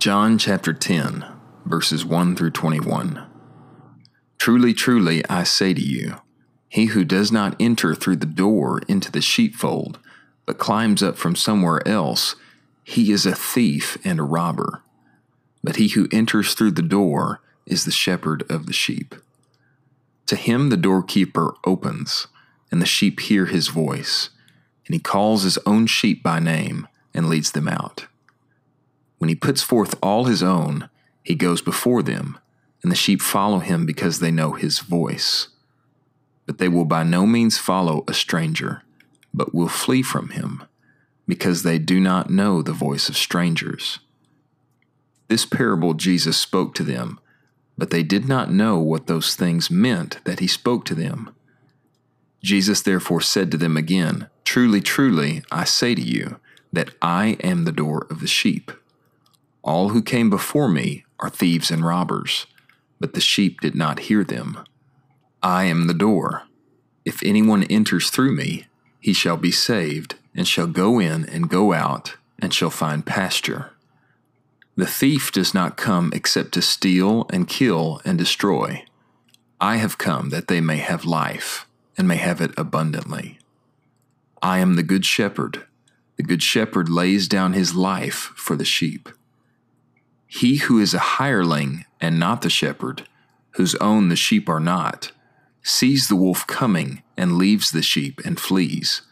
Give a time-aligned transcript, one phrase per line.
[0.00, 1.26] John chapter 10,
[1.66, 3.22] verses 1 through 21.
[4.38, 6.14] Truly, truly, I say to you,
[6.70, 9.98] he who does not enter through the door into the sheepfold,
[10.46, 12.34] but climbs up from somewhere else,
[12.82, 14.82] he is a thief and a robber.
[15.62, 19.14] But he who enters through the door is the shepherd of the sheep.
[20.28, 22.26] To him the doorkeeper opens,
[22.72, 24.30] and the sheep hear his voice,
[24.86, 28.06] and he calls his own sheep by name and leads them out.
[29.20, 30.88] When he puts forth all his own,
[31.22, 32.38] he goes before them,
[32.82, 35.48] and the sheep follow him because they know his voice.
[36.46, 38.82] But they will by no means follow a stranger,
[39.34, 40.62] but will flee from him,
[41.28, 43.98] because they do not know the voice of strangers.
[45.28, 47.20] This parable Jesus spoke to them,
[47.76, 51.28] but they did not know what those things meant that he spoke to them.
[52.42, 56.40] Jesus therefore said to them again, Truly, truly, I say to you,
[56.72, 58.72] that I am the door of the sheep.
[59.62, 62.46] All who came before me are thieves and robbers,
[62.98, 64.58] but the sheep did not hear them.
[65.42, 66.42] I am the door.
[67.04, 68.66] If anyone enters through me,
[69.00, 73.70] he shall be saved, and shall go in and go out, and shall find pasture.
[74.76, 78.84] The thief does not come except to steal and kill and destroy.
[79.60, 81.66] I have come that they may have life,
[81.98, 83.38] and may have it abundantly.
[84.42, 85.66] I am the good shepherd.
[86.16, 89.10] The good shepherd lays down his life for the sheep.
[90.32, 93.08] He who is a hireling and not the shepherd,
[93.56, 95.10] whose own the sheep are not,
[95.64, 99.02] sees the wolf coming and leaves the sheep and flees,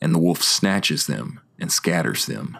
[0.00, 2.56] and the wolf snatches them and scatters them.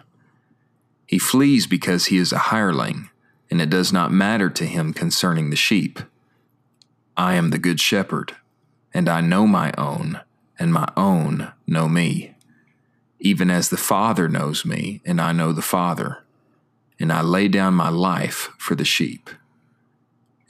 [1.07, 3.11] He flees because he is a hireling,
[3.49, 6.01] and it does not matter to him concerning the sheep.
[7.17, 8.35] I am the good shepherd,
[8.93, 10.21] and I know my own,
[10.59, 12.35] and my own know me,
[13.21, 16.25] even as the Father knows me, and I know the Father
[17.01, 19.31] and I lay down my life for the sheep.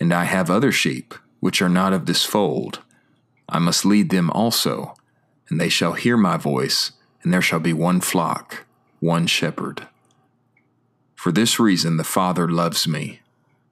[0.01, 2.81] And I have other sheep, which are not of this fold.
[3.49, 4.95] I must lead them also,
[5.49, 8.67] and they shall hear my voice, and there shall be one flock,
[8.99, 9.87] one shepherd.
[11.15, 13.21] For this reason the Father loves me,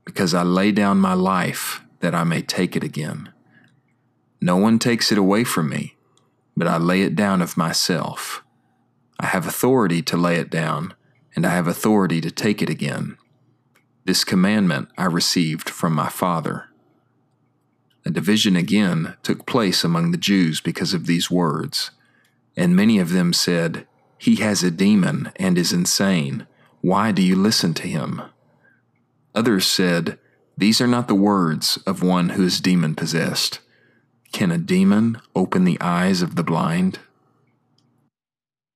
[0.05, 3.33] because I lay down my life that I may take it again.
[4.41, 5.97] No one takes it away from me,
[6.57, 8.45] but I lay it down of myself.
[9.19, 10.95] I have authority to lay it down
[11.39, 13.17] and I have authority to take it again.
[14.05, 16.65] This commandment I received from my Father.
[18.05, 21.93] A division again took place among the Jews because of these words,
[22.57, 23.87] and many of them said,
[24.19, 26.49] He has a demon and is insane.
[26.81, 28.21] Why do you listen to him?
[29.33, 30.19] Others said,
[30.57, 33.61] These are not the words of one who is demon possessed.
[34.33, 36.99] Can a demon open the eyes of the blind?